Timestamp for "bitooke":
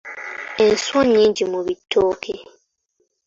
1.67-2.33